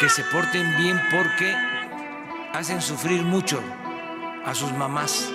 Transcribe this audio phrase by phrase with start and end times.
[0.00, 1.54] que se porten bien porque
[2.52, 3.60] hacen sufrir mucho
[4.44, 5.30] a sus mamás.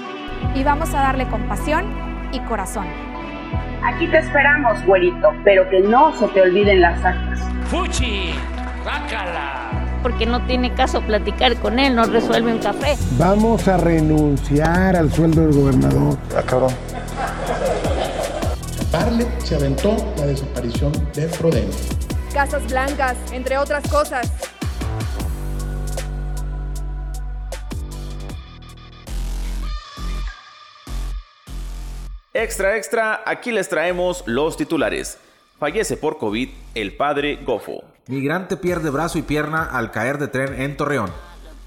[0.53, 1.85] Y vamos a darle compasión
[2.31, 2.85] y corazón.
[3.83, 7.39] Aquí te esperamos, güerito, pero que no se te olviden las actas.
[7.69, 8.33] ¡Fuchi!
[8.85, 9.71] ¡Bácala!
[10.03, 12.95] Porque no tiene caso platicar con él, no resuelve un café.
[13.17, 16.17] Vamos a renunciar al sueldo del gobernador.
[16.37, 16.73] Ah, cabrón.
[18.91, 21.71] Parle se aventó la desaparición de Frodeno.
[22.33, 24.50] Casas blancas, entre otras cosas.
[32.41, 35.19] Extra, extra, aquí les traemos los titulares.
[35.59, 37.83] Fallece por COVID el padre Gofo.
[38.07, 41.11] Migrante pierde brazo y pierna al caer de tren en Torreón.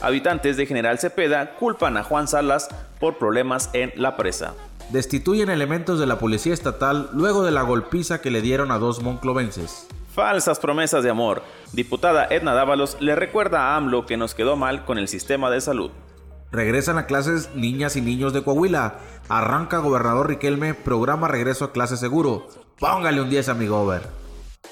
[0.00, 4.54] Habitantes de General Cepeda culpan a Juan Salas por problemas en la presa.
[4.90, 9.00] Destituyen elementos de la policía estatal luego de la golpiza que le dieron a dos
[9.00, 9.86] monclovenses.
[10.12, 11.44] Falsas promesas de amor.
[11.72, 15.60] Diputada Edna Dávalos le recuerda a AMLO que nos quedó mal con el sistema de
[15.60, 15.92] salud.
[16.54, 19.00] Regresan a clases niñas y niños de Coahuila.
[19.28, 22.46] Arranca gobernador Riquelme, programa regreso a clase seguro.
[22.78, 23.68] Póngale un 10 a mi.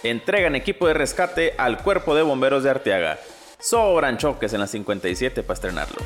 [0.04, 3.18] Entregan equipo de rescate al cuerpo de bomberos de Arteaga.
[3.58, 5.98] Sobran choques en la 57 para estrenarlo.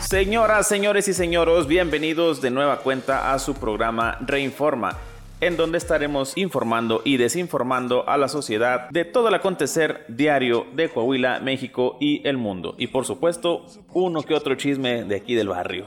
[0.00, 4.98] Señoras, señores y señoros, bienvenidos de nueva cuenta a su programa Reinforma
[5.44, 10.88] en donde estaremos informando y desinformando a la sociedad de todo el acontecer diario de
[10.88, 12.74] Coahuila, México y el mundo.
[12.78, 15.84] Y por supuesto, uno que otro chisme de aquí del barrio.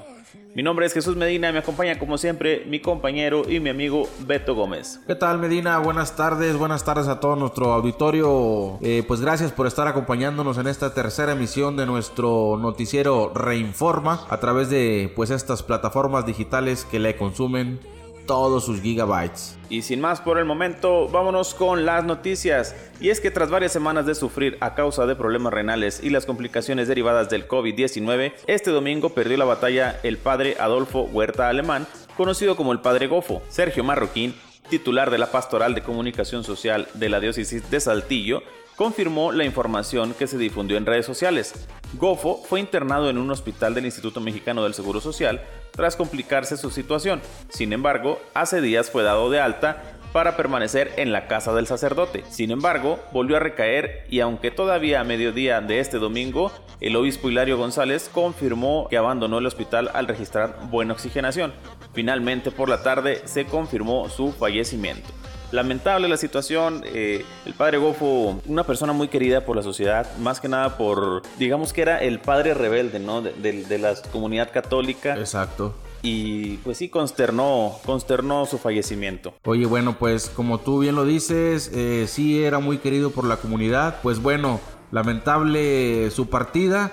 [0.53, 4.53] Mi nombre es Jesús Medina, me acompaña como siempre mi compañero y mi amigo Beto
[4.53, 4.99] Gómez.
[5.07, 5.79] ¿Qué tal Medina?
[5.79, 8.77] Buenas tardes, buenas tardes a todo nuestro auditorio.
[8.83, 14.39] Eh, pues gracias por estar acompañándonos en esta tercera emisión de nuestro noticiero Reinforma a
[14.39, 17.79] través de pues estas plataformas digitales que le consumen
[18.27, 19.57] todos sus gigabytes.
[19.69, 22.75] Y sin más por el momento, vámonos con las noticias.
[22.99, 26.27] Y es que tras varias semanas de sufrir a causa de problemas renales y las
[26.27, 32.55] complicaciones derivadas del COVID-19, este domingo perdió la batalla el padre Adolfo Huerta Alemán, conocido
[32.55, 33.41] como el padre Gofo.
[33.49, 34.35] Sergio Marroquín,
[34.69, 38.43] titular de la Pastoral de Comunicación Social de la Diócesis de Saltillo,
[38.77, 41.67] confirmó la información que se difundió en redes sociales.
[41.95, 46.69] Gofo fue internado en un hospital del Instituto Mexicano del Seguro Social tras complicarse su
[46.69, 47.19] situación.
[47.49, 49.83] Sin embargo, hace días fue dado de alta
[50.13, 52.23] para permanecer en la casa del sacerdote.
[52.29, 57.29] Sin embargo, volvió a recaer y aunque todavía a mediodía de este domingo, el obispo
[57.29, 61.51] Hilario González confirmó que abandonó el hospital al registrar buena oxigenación.
[61.93, 65.16] Finalmente por la tarde se confirmó su fallecimiento.
[65.51, 66.83] Lamentable la situación.
[66.85, 71.21] Eh, el padre Gofo, una persona muy querida por la sociedad, más que nada por,
[71.39, 73.21] digamos que era el padre rebelde, ¿no?
[73.21, 75.15] De, la comunidad católica.
[75.17, 75.75] Exacto.
[76.01, 79.33] Y pues sí, consternó, consternó su fallecimiento.
[79.45, 83.37] Oye, bueno, pues como tú bien lo dices, eh, sí era muy querido por la
[83.37, 83.99] comunidad.
[84.03, 84.59] Pues bueno,
[84.91, 86.91] lamentable su partida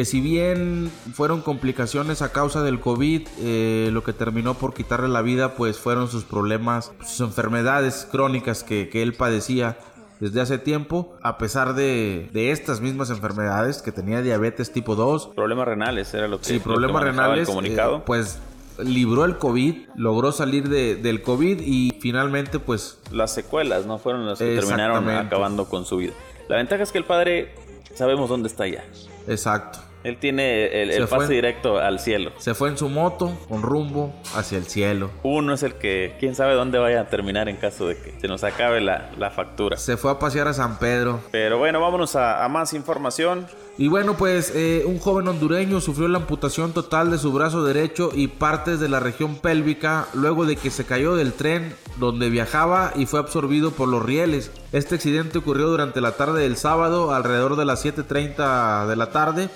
[0.00, 5.10] que si bien fueron complicaciones a causa del COVID, eh, lo que terminó por quitarle
[5.10, 9.76] la vida pues fueron sus problemas, sus enfermedades crónicas que, él padecía
[10.18, 15.32] desde hace tiempo, a pesar de, estas mismas enfermedades, que tenía diabetes tipo 2.
[15.36, 17.46] Problemas renales, era lo que Sí, problemas renales.
[17.46, 17.98] comunicado.
[17.98, 18.38] Eh, pues
[18.82, 22.98] libró el COVID, logró salir del COVID y finalmente pues...
[23.12, 23.98] Las secuelas, ¿no?
[23.98, 26.14] Fueron las que terminaron acabando con su vida.
[26.48, 27.52] La ventaja es que el padre
[27.94, 28.82] sabemos dónde está ya.
[29.28, 29.89] Exacto.
[30.02, 32.32] Él tiene el, pase directo al cielo.
[32.38, 35.10] Se fue en su moto con rumbo hacia el cielo.
[35.22, 38.26] Uno es el que, quién sabe dónde vaya a terminar en caso de que se
[38.26, 39.76] nos acabe la, factura.
[39.76, 41.20] Se fue a pasear a San Pedro.
[41.30, 43.46] Pero bueno, vámonos a, más información.
[43.76, 48.10] Y bueno, pues eh, un joven hondureño sufrió la amputación total de su brazo derecho
[48.14, 52.92] y partes de la región pélvica luego de que se cayó del tren donde viajaba
[52.96, 54.50] y fue absorbido por los rieles.
[54.72, 59.50] Este accidente ocurrió durante la tarde del sábado alrededor de las 7.30 de la tarde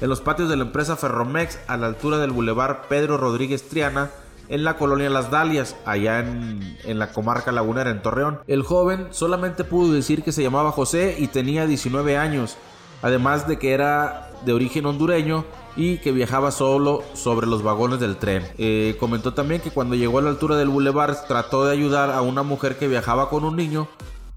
[0.00, 4.10] en los patios de la empresa Ferromex a la altura del bulevar Pedro Rodríguez Triana
[4.48, 8.40] en la colonia Las Dalias, allá en, en, la comarca lagunera en Torreón.
[8.46, 12.56] El joven solamente pudo decir que se llamaba José y tenía 19 años,
[13.02, 15.44] además de que era de origen hondureño
[15.76, 18.44] y que viajaba solo sobre los vagones del tren.
[18.58, 22.20] Eh, comentó también que cuando llegó a la altura del bulevar trató de ayudar a
[22.22, 23.88] una mujer que viajaba con un niño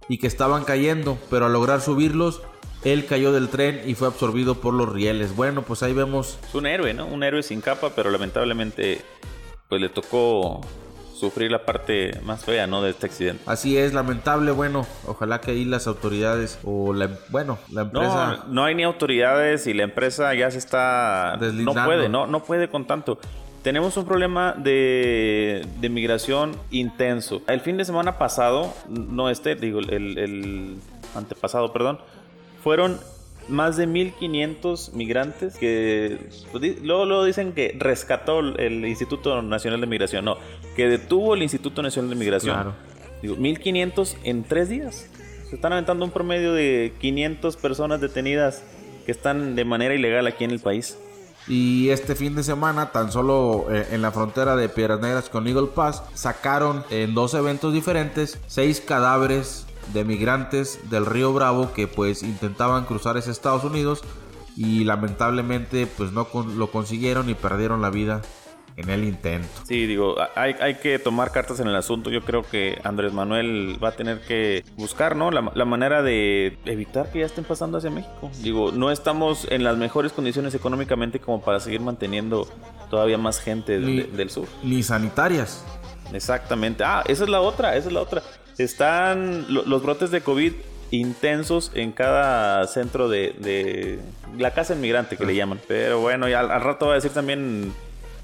[0.09, 2.41] y que estaban cayendo, pero al lograr subirlos
[2.83, 5.35] él cayó del tren y fue absorbido por los rieles.
[5.35, 6.39] Bueno, pues ahí vemos.
[6.47, 7.05] Es un héroe, ¿no?
[7.07, 9.01] Un héroe sin capa, pero lamentablemente
[9.67, 10.61] pues le tocó
[11.13, 12.81] sufrir la parte más fea, ¿no?
[12.83, 13.41] De este accidente.
[13.47, 14.51] Así es, lamentable.
[14.51, 18.43] Bueno, ojalá que ahí las autoridades o la, bueno, la empresa.
[18.45, 21.37] No, no hay ni autoridades y la empresa ya se está.
[21.41, 23.19] No puede, no, no puede con tanto.
[23.67, 27.41] tenemos un problema de, de migración intenso.
[27.47, 30.77] El fin de semana pasado, no este, digo, el, el
[31.15, 31.99] antepasado, perdón,
[32.67, 32.99] fueron
[33.47, 36.19] más de 1500 migrantes que
[36.51, 40.35] pues, luego, luego, dicen que rescató el Instituto Nacional de Migración, no,
[40.75, 42.55] que detuvo el Instituto Nacional de Migración.
[42.55, 42.75] Claro.
[43.21, 45.09] Digo, 1500 en tres días.
[45.49, 48.63] Se están aventando un promedio de 500 personas detenidas
[49.05, 50.97] que están de manera ilegal aquí en el país.
[51.47, 55.47] Y este fin de semana, tan solo eh, en la frontera de Piedras Negras con
[55.47, 61.87] Eagle Pass, sacaron en dos eventos diferentes seis cadáveres de migrantes del río Bravo que
[61.87, 64.03] pues intentaban cruzar ese Estados Unidos
[64.55, 68.21] y lamentablemente pues no lo consiguieron y perdieron la vida
[68.77, 69.47] en el intento.
[69.67, 72.11] Sí, digo, hay, hay, que tomar cartas en el asunto.
[72.11, 75.31] Yo creo que Andrés Manuel va a tener que buscar, ¿no?
[75.31, 78.29] La, la, manera de evitar que ya estén pasando hacia México.
[78.43, 82.47] Digo, no estamos en las mejores condiciones económicamente como para seguir manteniendo
[82.91, 84.47] todavía más gente del sur.
[84.63, 85.65] Ni sanitarias.
[86.13, 86.83] Exactamente.
[86.83, 88.21] Ah, esa es la otra, esa es la otra.
[88.57, 90.53] Están los brotes de COVID
[90.91, 93.99] intensos en cada centro de,
[94.37, 95.59] la casa inmigrante que le llaman.
[95.67, 97.73] Pero bueno, y al, rato va a decir también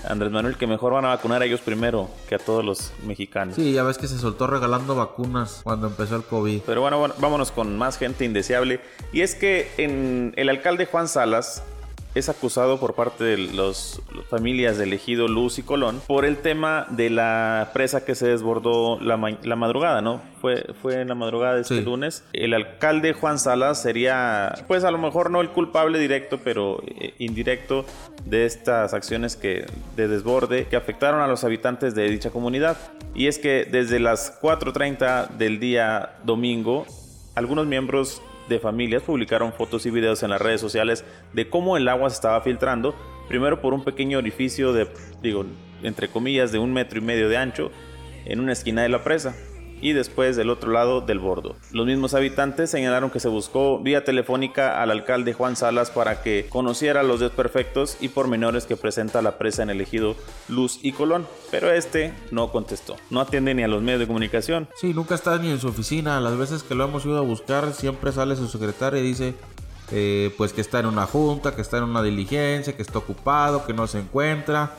[0.08, 3.56] Andrés Manuel que mejor van a vacunar a ellos primero que a todos los mexicanos.
[3.56, 6.62] Sí, ya ves que se soltó regalando vacunas cuando empezó el COVID.
[6.66, 8.82] Pero bueno, bueno vámonos con más gente indeseable.
[9.12, 11.64] Y es que en el alcalde Juan Salas
[12.15, 16.86] es acusado por parte de las familias de elegido Luz y Colón por el tema
[16.89, 19.18] de la presa que se desbordó la,
[19.56, 20.21] madrugada, ¿no?
[20.39, 22.24] Fue, fue en la madrugada de este lunes.
[22.33, 27.13] El alcalde Juan Salas sería, pues a lo mejor no el culpable directo, pero eh,
[27.18, 27.86] indirecto
[28.25, 29.65] de estas acciones que,
[29.95, 32.77] de desborde que afectaron a los habitantes de dicha comunidad.
[33.15, 36.86] Y es que desde las 4.30 del día domingo,
[37.36, 41.88] algunos miembros de familias publicaron fotos y videos en las redes sociales de cómo el
[41.88, 42.95] agua se estaba filtrando,
[43.28, 44.88] primero por un pequeño orificio de,
[45.22, 45.45] digo,
[45.81, 47.72] entre comillas, de un metro y medio de ancho
[48.25, 49.36] en una esquina de la presa
[49.84, 51.58] y después del otro lado del bordo.
[51.72, 56.48] Los mismos habitantes señalaron que se buscó vía telefónica al alcalde Juan Salas para que
[56.50, 60.16] conociera los desperfectos y pormenores que presenta la presa en el ejido
[60.48, 62.96] Luz y Colón, pero este no contestó.
[63.10, 64.70] No atiende ni a los medios de comunicación.
[64.80, 66.22] Sí, nunca está ni en su oficina.
[66.22, 69.34] Las veces que lo hemos ido a buscar siempre sale su secretaria y dice
[69.92, 73.66] eh, pues que está en una junta, que está en una diligencia, que está ocupado,
[73.66, 74.72] que no se encuentra.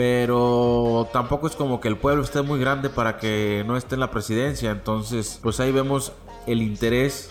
[0.00, 4.00] Pero tampoco es como que el pueblo esté muy grande para que no esté en
[4.00, 4.70] la presidencia.
[4.70, 6.14] Entonces, pues ahí vemos
[6.46, 7.28] el interés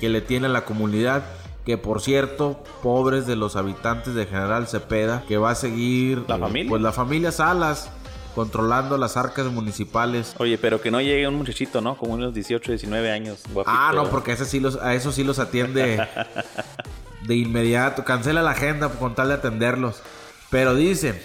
[0.00, 1.22] que le tiene la comunidad.
[1.64, 6.36] Que por cierto, pobres de los habitantes de General Cepeda, que va a seguir la
[6.36, 6.68] familia.
[6.68, 7.90] Pues la familia Salas
[8.34, 10.34] controlando las arcas municipales.
[10.36, 11.96] Oye, pero que no llegue un muchachito, ¿no?
[11.96, 13.44] Como unos 18, 19 años.
[13.64, 16.06] ah, no, porque ese sí los, a eso sí los atiende
[17.22, 18.04] de inmediato.
[18.04, 20.02] Cancela la agenda con tal de atenderlos.
[20.50, 21.18] Pero dicen,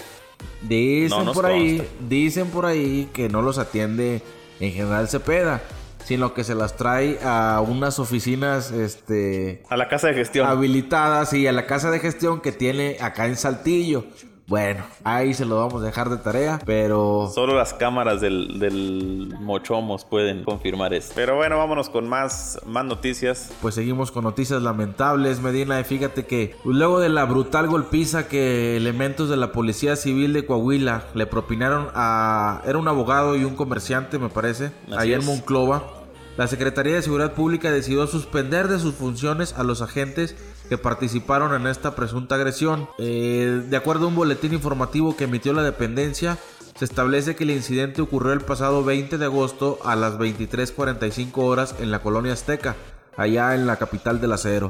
[0.61, 4.21] Dicen por ahí, dicen por ahí que no los atiende
[4.59, 5.61] en General Cepeda,
[6.05, 11.33] sino que se las trae a unas oficinas, este, a la casa de gestión habilitadas
[11.33, 14.05] y a la casa de gestión que tiene acá en Saltillo.
[14.47, 17.31] Bueno, ahí se lo vamos a dejar de tarea, pero...
[17.33, 21.13] Solo las cámaras del, del Mochomos pueden confirmar esto.
[21.15, 23.51] Pero bueno, vámonos con más, más noticias.
[23.61, 25.83] Pues seguimos con noticias lamentables, Medina.
[25.83, 31.05] Fíjate que luego de la brutal golpiza que elementos de la Policía Civil de Coahuila
[31.15, 32.61] le propinaron a...
[32.67, 36.04] Era un abogado y un comerciante, me parece, allá en Monclova.
[36.37, 40.35] La Secretaría de Seguridad Pública decidió suspender de sus funciones a los agentes
[40.67, 42.89] que participaron en esta presunta agresión.
[42.97, 46.37] Eh, de acuerdo a un boletín informativo que emitió la dependencia,
[46.77, 51.75] se establece que el incidente ocurrió el pasado 20 de agosto a las 23.45 horas
[51.79, 52.75] en la colonia Azteca,
[53.15, 54.67] allá en la capital del acero.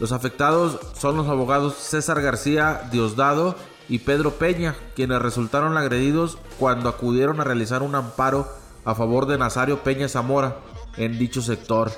[0.00, 3.54] Los afectados son los abogados César García Diosdado
[3.90, 8.48] y Pedro Peña, quienes resultaron agredidos cuando acudieron a realizar un amparo
[8.86, 10.56] a favor de Nazario Peña Zamora
[10.96, 11.92] en dicho sector.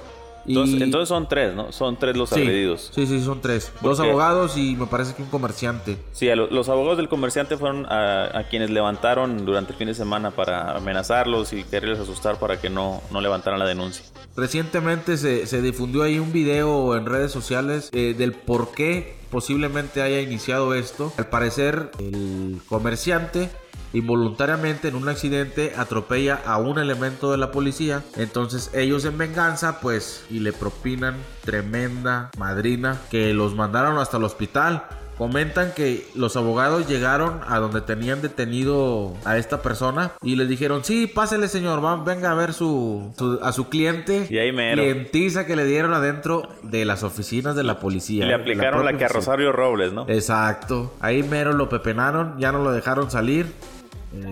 [0.49, 1.73] Entonces, son tres, ¿no?
[1.73, 2.91] Son tres los agredidos.
[2.95, 3.73] Sí, sí, son tres.
[3.83, 5.99] Dos abogados y me parece que un comerciante.
[6.13, 10.77] Sí, los abogados del comerciante fueron a, quienes levantaron durante el fin de semana para
[10.77, 14.05] amenazarlos y quererles asustar para que no, no levantaran la denuncia.
[14.37, 20.01] Recientemente se, se difundió ahí un video en redes sociales eh, del por qué posiblemente
[20.01, 21.13] haya iniciado esto.
[21.19, 23.51] Al parecer, el comerciante
[23.93, 28.03] involuntariamente en un accidente atropella a un elemento de la policía.
[28.17, 34.25] Entonces ellos en venganza pues y le propinan tremenda madrina que los mandaron hasta el
[34.25, 34.85] hospital.
[35.19, 40.85] Comentan que los abogados llegaron a donde tenían detenido a esta persona y le dijeron,
[40.85, 44.29] sí, pásele señor, va, venga a ver su, su- a su cliente.
[44.31, 44.81] Y ahí mero.
[44.81, 48.25] Clientiza que le dieron adentro de las oficinas de la policía.
[48.25, 49.17] Y le la aplicaron la, propia que a.
[49.17, 50.07] Rosario Robles, ¿no?
[50.09, 50.95] Exacto.
[51.01, 53.53] Ahí mero lo pepenaron, ya no lo dejaron salir.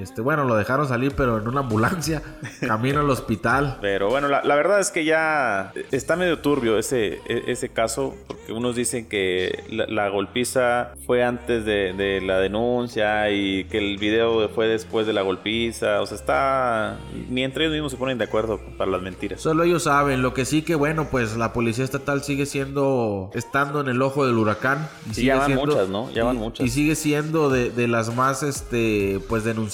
[0.00, 2.22] Este, bueno, lo dejaron salir, pero en una ambulancia,
[2.66, 3.76] camino al hospital.
[3.82, 8.14] Pero bueno, la, la verdad es que ya está medio turbio ese, e- ese caso,
[8.26, 13.76] porque unos dicen que la, la golpiza fue antes de, de la denuncia y que
[13.78, 16.00] el video fue después de la golpiza.
[16.00, 16.96] O sea, está...
[17.28, 19.42] Ni entre ellos mismos se ponen de acuerdo para las mentiras.
[19.42, 23.82] Solo ellos saben, lo que sí que bueno, pues la policía estatal sigue siendo, estando
[23.82, 24.88] en el ojo del huracán.
[25.10, 26.10] y Sí, ya van siendo- muchas, ¿no?
[26.12, 26.64] Ya van muchas.
[26.66, 29.65] Y sigue siendo de, de las más, este, pues denunciadas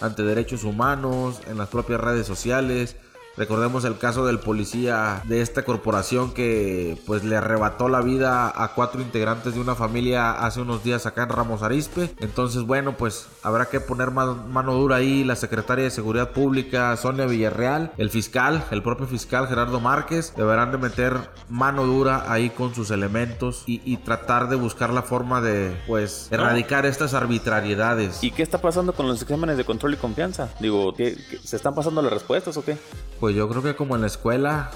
[0.00, 2.96] ante derechos humanos, en las propias redes sociales.
[3.38, 8.74] Recordemos el caso del policía de esta corporación que pues le arrebató la vida a
[8.74, 12.12] cuatro integrantes de una familia hace unos días acá en Ramos Arizpe.
[12.18, 16.96] Entonces bueno pues habrá que poner mano, mano dura ahí la secretaria de Seguridad Pública
[16.96, 20.34] Sonia Villarreal, el fiscal, el propio fiscal Gerardo Márquez.
[20.36, 21.16] Deberán de meter
[21.48, 26.28] mano dura ahí con sus elementos y, y tratar de buscar la forma de pues
[26.30, 28.22] erradicar estas arbitrariedades.
[28.22, 30.48] ¿Y qué está pasando con los exámenes de control y confianza?
[30.60, 32.76] Digo, ¿qué- qué- ¿se están pasando las respuestas o qué?
[33.20, 34.70] Pues yo creo que como en la escuela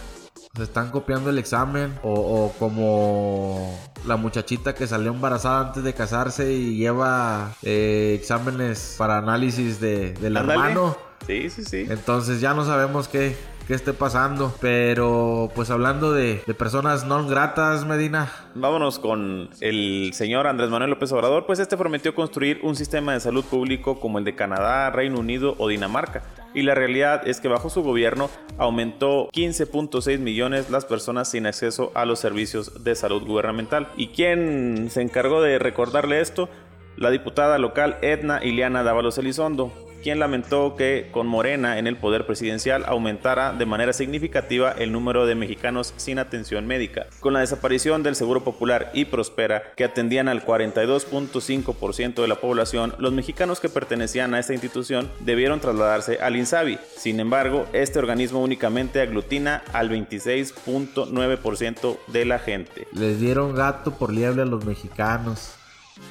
[0.56, 5.94] se están copiando el examen o, o como la muchachita que salió embarazada antes de
[5.94, 10.61] casarse y lleva eh, exámenes para análisis de, del Ándale.
[10.61, 10.97] hermano.
[11.26, 11.87] Sí, sí, sí.
[11.88, 14.54] Entonces ya no sabemos qué, qué esté pasando.
[14.61, 18.31] Pero pues hablando de, personas no gratas, Medina.
[18.54, 23.21] Vámonos con el señor Andrés Manuel López Obrador, pues este prometió construir un sistema de
[23.21, 26.23] salud público como el de Canadá, Reino Unido o Dinamarca.
[26.54, 28.28] Y la realidad es que bajo su gobierno
[28.59, 33.88] aumentó 15.6 millones las personas sin acceso a los servicios de salud gubernamental.
[33.97, 36.50] ¿Y quién se encargó de recordarle esto?
[36.97, 42.26] La diputada local Edna Ileana Dávalos Elizondo, quien lamentó que con Morena en el poder
[42.26, 47.06] presidencial aumentara de manera significativa el número de mexicanos sin atención médica.
[47.21, 52.94] Con la desaparición del Seguro Popular y Prospera, que atendían al 42.5% de la población,
[52.99, 56.78] los mexicanos que pertenecían a esta institución debieron trasladarse al INSABI.
[56.97, 62.87] Sin embargo, este organismo únicamente aglutina al 26.9% de la gente.
[62.92, 65.56] Les dieron gato por liebre a los mexicanos.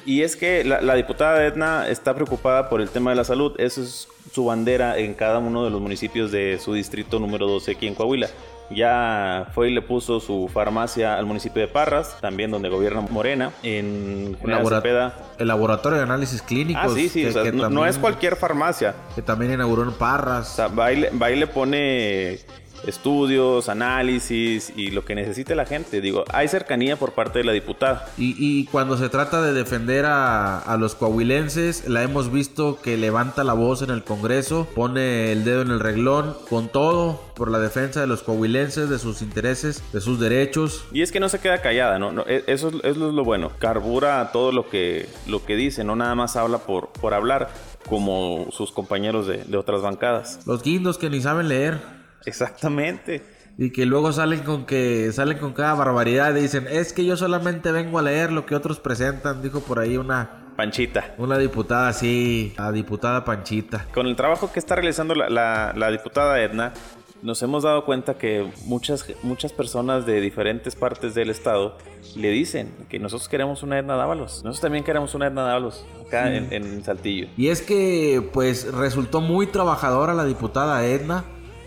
[0.04, 3.54] Y es que la, la diputada Edna está preocupada por el tema de la salud.
[3.58, 7.72] Eso es su bandera en cada uno de los municipios de su distrito número 12
[7.72, 8.28] aquí en Coahuila.
[8.70, 13.52] Ya fue y le puso su farmacia al municipio de Parras, también donde gobierna Morena,
[13.62, 15.14] en labora- Cepeda.
[15.38, 16.82] el laboratorio de análisis clínicos.
[16.84, 18.94] Ah, sí, sí, que- o sea, que no, es cualquier farmacia.
[19.14, 20.48] Que también inauguró en O Parras.
[20.48, 22.38] sea, va y le, va y le pone
[22.86, 26.00] estudios, análisis y lo que necesite la gente.
[26.00, 28.08] Digo, hay cercanía por parte de la diputada.
[28.18, 32.96] Y, y cuando se trata de defender a, a los coahuilenses, la hemos visto que
[32.96, 37.50] levanta la voz en el Congreso, pone el dedo en el reglón, con todo por
[37.50, 40.84] la defensa de los coahuilenses, de sus intereses, de sus derechos.
[40.92, 42.12] Y es que no se queda callada, ¿no?
[42.12, 43.52] No, e- eso, es, eso es lo bueno.
[43.58, 47.50] Carbura todo lo que, lo que dice, no nada más habla por, por hablar,
[47.88, 50.40] como sus compañeros de, de otras bancadas.
[50.46, 52.01] Los guindos que ni saben leer.
[52.26, 53.22] Exactamente.
[53.58, 57.16] Y que luego salen con que salen con cada barbaridad y dicen, es que yo
[57.16, 61.14] solamente vengo a leer lo que otros presentan, dijo por ahí una, Panchita.
[61.18, 63.86] una diputada así, la diputada Panchita.
[63.92, 66.72] Con el trabajo que está realizando la, la- la diputada Edna,
[67.20, 71.76] nos hemos dado cuenta que muchas, muchas personas de diferentes partes del estado
[72.16, 74.36] le dicen que nosotros queremos una Edna Dávalos.
[74.44, 77.28] Nosotros también queremos una Edna Dávalos acá en, en Saltillo.
[77.36, 81.22] Y es que pues resultó muy trabajadora la diputada Edna.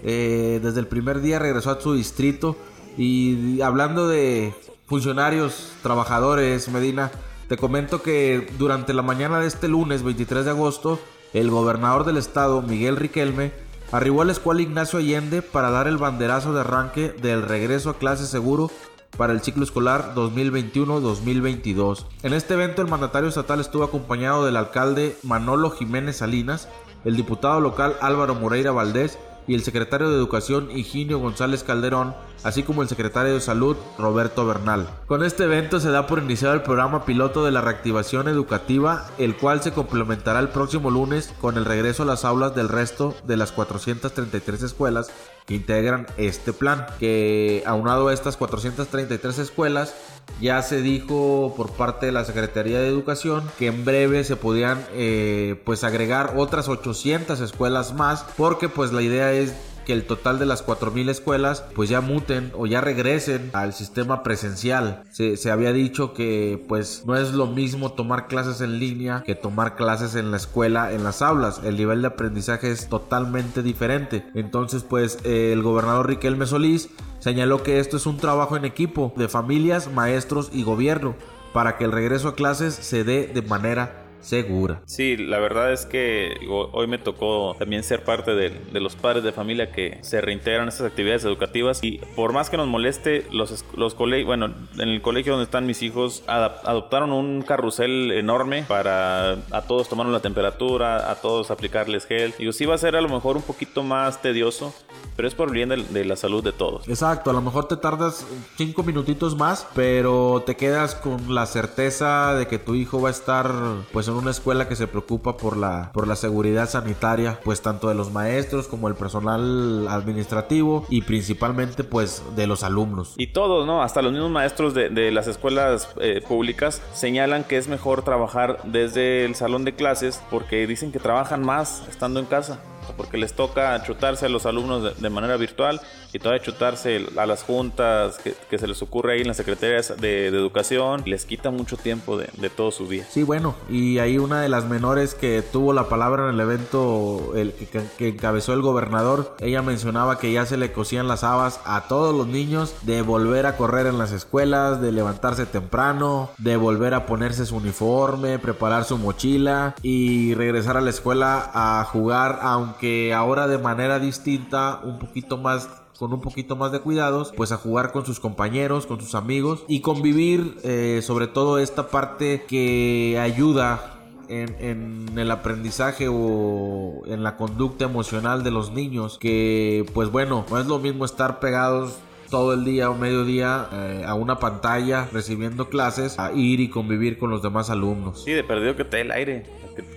[0.08, 2.56] Eh, desde el primer día regresó a su distrito.
[2.98, 4.54] Y hablando de
[4.86, 7.12] funcionarios, trabajadores, Medina,
[7.50, 11.00] te comento que durante la mañana de este lunes 23 de agosto,
[11.34, 13.52] el gobernador del estado, Miguel Riquelme,
[13.92, 17.98] arribó a la escuela Ignacio Allende para dar el banderazo de arranque del regreso a
[17.98, 18.72] clase seguro
[19.18, 22.06] para el ciclo escolar 2021-2022.
[22.24, 26.68] En este evento el mandatario estatal estuvo acompañado del alcalde Manolo Jiménez Salinas,
[27.06, 29.18] el diputado local Álvaro Moreira Valdés
[29.48, 34.46] y el secretario de Educación Higinio González Calderón, así como el secretario de Salud Roberto
[34.46, 34.88] Bernal.
[35.08, 39.36] Con este evento se da por iniciado el programa piloto de la reactivación educativa, el
[39.36, 43.38] cual se complementará el próximo lunes con el regreso a las aulas del resto de
[43.38, 45.12] las 433 escuelas
[45.48, 49.94] integran este plan, que aunado a estas 433 escuelas,
[50.42, 54.84] ya se dijo por parte de la Secretaría de Educación que en breve se podían
[54.94, 59.54] eh, pues agregar otras 800 escuelas más, porque pues la idea es
[59.86, 64.24] que el total de las 4.000 escuelas pues ya muten o ya regresen al sistema
[64.24, 65.04] presencial.
[65.12, 69.76] Se, había dicho que pues no es lo mismo tomar clases en línea que tomar
[69.76, 71.62] clases en la escuela, en las aulas.
[71.64, 74.26] El nivel de aprendizaje es totalmente diferente.
[74.34, 76.90] Entonces pues eh, el gobernador Riquelme Solís
[77.20, 81.16] señaló que esto es un trabajo en equipo de familias, maestros y gobierno
[81.54, 84.82] para que el regreso a clases se dé de manera segura.
[84.86, 89.32] Sí, la verdad es que hoy me tocó también ser parte de, los padres de
[89.32, 93.64] familia que se reintegran a estas actividades educativas y por más que nos moleste, los,
[93.76, 99.34] los colegios, bueno, en el colegio donde están mis hijos adoptaron un carrusel enorme para
[99.52, 102.34] a todos tomar la temperatura, a todos aplicarles gel.
[102.40, 104.74] Y sí va a ser a lo mejor un poquito más tedioso,
[105.16, 106.88] pero es por bien de, la salud de todos.
[106.88, 108.26] Exacto, a lo mejor te tardas
[108.58, 113.12] cinco minutitos más, pero te quedas con la certeza de que tu hijo va a
[113.12, 113.52] estar
[113.92, 117.90] pues en una escuela que se preocupa por la, por la seguridad sanitaria, pues tanto
[117.90, 123.14] de los maestros como el personal administrativo y principalmente pues de los alumnos.
[123.18, 123.84] Y todos, ¿no?
[123.84, 129.26] Hasta los mismos maestros de, las escuelas eh, públicas señalan que es mejor trabajar desde
[129.26, 132.60] el salón de clases porque dicen que trabajan más estando en casa
[132.98, 135.80] porque les toca chutarse a los alumnos de, manera virtual
[136.12, 140.28] y todavía chutarse a las juntas que, se les ocurre ahí en las secretarías de,
[140.28, 143.06] educación, les quita mucho tiempo de, todo su día.
[143.10, 147.34] Sí, bueno, y ahí una de las menores que tuvo la palabra en el evento
[147.36, 147.54] el
[147.98, 152.16] que, encabezó el gobernador, ella mencionaba que ya se le cosían las habas a todos
[152.16, 157.06] los niños de volver a correr en las escuelas, de levantarse temprano, de volver a
[157.06, 163.14] ponerse su uniforme, preparar su mochila y regresar a la escuela a jugar aunque que
[163.14, 167.58] ahora de manera distinta, un poquito más con un poquito más de cuidados, pues a
[167.58, 173.18] jugar con sus compañeros, con sus amigos y convivir, eh, sobre todo esta parte que
[173.18, 173.94] ayuda
[174.28, 180.46] en, en, el aprendizaje o en la conducta emocional de los niños, que pues bueno,
[180.50, 185.08] no es lo mismo estar pegados todo el día o mediodía eh, a una pantalla
[185.12, 188.24] recibiendo clases a ir y convivir con los demás alumnos.
[188.24, 189.46] Sí, de perdido que te dé el aire,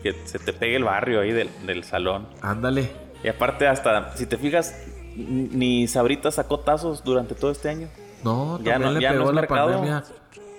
[0.02, 2.26] que, se te pegue el barrio ahí del, del salón.
[2.42, 2.90] Ándale.
[3.22, 4.74] Y aparte hasta, si te fijas,
[5.16, 7.88] ni Sabrita sacó tazos durante todo este año.
[8.24, 10.04] No, ya no, le ya pegó la pandemia.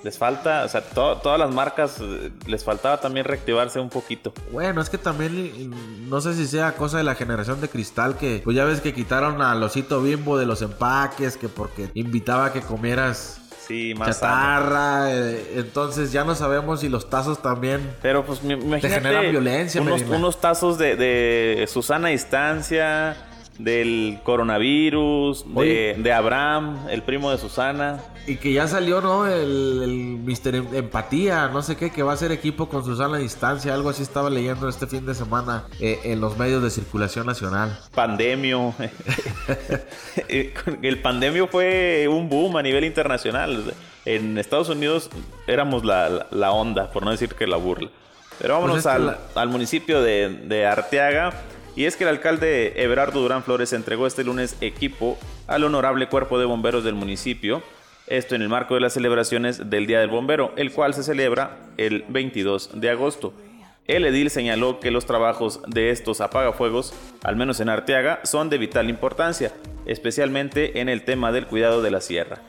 [0.03, 4.33] Les falta, o sea, todas las marcas eh, les faltaba también reactivarse un poquito.
[4.51, 5.73] Bueno, es que también
[6.09, 8.93] no sé si sea cosa de la generación de cristal que pues ya ves que
[8.93, 14.19] quitaron al osito bimbo de los empaques que porque invitaba a que comieras Sí, más
[14.19, 15.13] chatarra.
[15.13, 17.95] Eh, entonces ya no sabemos si los tazos también.
[18.01, 18.89] Pero pues me, imagínate.
[18.89, 19.79] generan violencia.
[19.79, 23.28] Unos, unos tazos de, de Susana Distancia
[23.59, 27.99] del coronavirus, de, Abraham, el primo de Susana.
[28.25, 29.27] Y que ya salió, ¿no?
[29.27, 29.89] El, el
[30.23, 33.73] Mister em-, Empatía, no sé qué, que va a ser equipo con Susana a distancia.
[33.73, 37.77] Algo así estaba leyendo este fin de semana eh, en los medios de circulación nacional.
[37.93, 38.73] Pandemio.
[40.29, 43.73] el pandemio fue un boom a nivel internacional.
[44.05, 45.09] En Estados Unidos
[45.47, 47.89] éramos la, onda, por no decir que la burla.
[48.39, 48.85] Pero vámonos pues
[49.35, 51.33] al, municipio de, de Arteaga
[51.75, 56.39] y es que el alcalde Everardo Durán Flores entregó este lunes equipo al honorable cuerpo
[56.39, 57.63] de bomberos del municipio,
[58.07, 61.57] esto en el marco de las celebraciones del Día del Bombero, el cual se celebra
[61.77, 63.33] el 22 de agosto.
[63.85, 68.57] El edil señaló que los trabajos de estos apagafuegos, al menos en Arteaga, son de
[68.57, 69.51] vital importancia,
[69.85, 72.39] especialmente en el tema del cuidado de la sierra.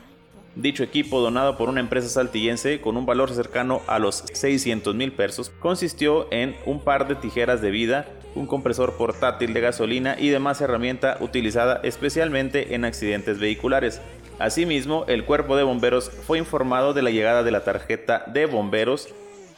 [0.55, 5.13] Dicho equipo, donado por una empresa saltillense con un valor cercano a los 600 mil
[5.13, 10.29] pesos, consistió en un par de tijeras de vida, un compresor portátil de gasolina y
[10.29, 14.01] demás herramienta utilizada especialmente en accidentes vehiculares.
[14.39, 19.09] Asimismo, el cuerpo de bomberos fue informado de la llegada de la tarjeta de bomberos,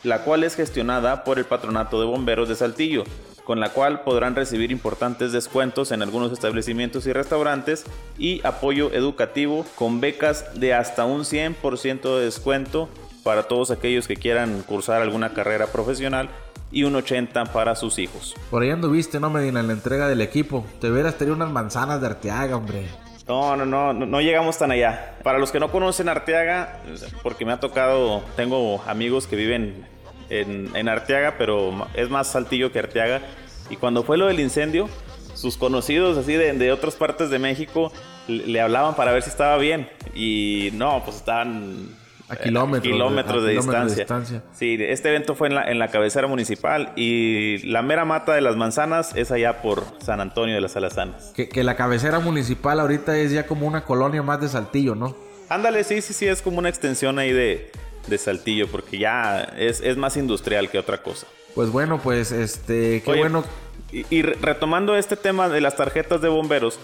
[0.03, 3.05] la cual es gestionada por el Patronato de Bomberos de Saltillo,
[3.45, 7.85] con la cual podrán recibir importantes descuentos en algunos establecimientos y restaurantes
[8.17, 12.89] y apoyo educativo con becas de hasta un 100% de descuento
[13.23, 16.29] para todos aquellos que quieran cursar alguna carrera profesional
[16.71, 18.35] y un 80 para sus hijos.
[18.49, 19.59] Por ahí anduviste, ¿no, Medina?
[19.59, 20.65] En la entrega del equipo.
[20.81, 22.87] Te hubieras tenido unas manzanas de Arteaga, hombre.
[23.27, 25.15] No, no, no, no, llegamos tan allá.
[25.23, 26.81] Para los que no conocen Arteaga,
[27.21, 29.87] porque me ha tocado, tengo amigos que viven
[30.29, 33.21] en, Arteaga, pero es más Saltillo que Arteaga.
[33.69, 34.89] Y cuando fue lo del incendio,
[35.35, 37.93] sus conocidos así de, otras partes de México
[38.27, 39.89] le, hablaban para ver si estaba bien.
[40.13, 41.95] Y no, pues estaban
[42.29, 44.43] a kilómetros, de, distancia.
[44.53, 48.41] Sí, este evento fue en la, en la cabecera municipal y la mera mata de
[48.41, 51.31] las manzanas es allá por San Antonio de las Alazanas.
[51.35, 55.15] Que, que la cabecera municipal ahorita es ya como una colonia más de Saltillo, ¿no?
[55.49, 57.71] Ándale, sí, sí, sí, es como una extensión ahí de,
[58.07, 61.27] de Saltillo, porque ya es, más industrial que otra cosa.
[61.55, 63.43] Pues bueno, pues este, qué bueno.
[63.91, 66.79] Y, retomando este tema de las tarjetas de bomberos,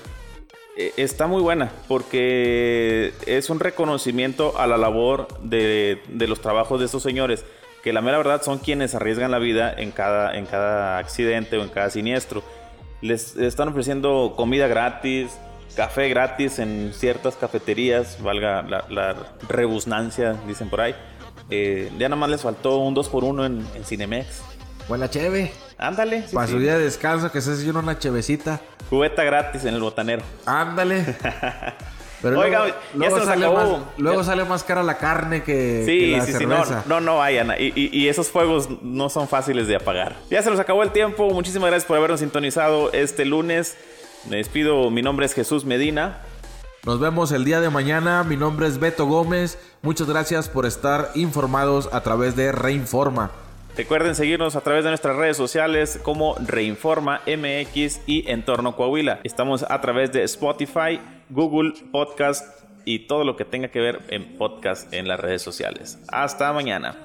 [0.98, 6.86] está muy buena porque es un reconocimiento a la labor de, de, los trabajos de
[6.86, 7.44] estos señores,
[7.84, 11.64] que la mera verdad son quienes arriesgan la vida en cada, en cada accidente o
[11.64, 12.44] en cada siniestro.
[13.02, 15.38] Les están ofreciendo comida gratis,
[15.76, 19.16] café gratis en ciertas cafeterías, valga la, la
[19.48, 20.96] rebusnancia, dicen por ahí.
[21.50, 24.44] Eh, ya nada más les faltó un 2x1 en, en Cinemex.
[24.90, 25.54] Buena cheve.
[25.78, 26.26] Ándale.
[26.34, 28.60] Para su día de descanso, que se hace una chevecita.
[28.90, 30.24] Cubeta gratis en el botanero.
[30.46, 31.16] Ándale.
[32.22, 33.78] Pero Oiga, luego, ya luego se nos sale acabó.
[33.78, 36.84] Más, luego sale más cara la carne que, Sí, que la sí, sí, no, cerveza.
[36.88, 37.52] no, no vayan.
[37.58, 40.18] Y, y- y esos fuegos no son fáciles de apagar.
[40.30, 41.30] Ya se nos acabó el tiempo.
[41.30, 43.78] Muchísimas gracias por habernos sintonizado este lunes.
[44.30, 44.90] Me despido.
[44.90, 46.18] Mi nombre es Jesús Medina.
[46.86, 48.24] Nos vemos el día de mañana.
[48.26, 49.58] Mi nombre es Beto Gómez.
[49.82, 53.32] Muchas gracias por estar informados a través de Reinforma.
[53.80, 59.22] Recuerden seguirnos a través de nuestras redes sociales como Reinforma MX y Entorno Coahuila.
[59.24, 64.38] Estamos a través de Spotify, Google Podcast y todo lo que tenga que ver en
[64.38, 65.98] podcast en las redes sociales.
[66.10, 66.98] Hasta mañana.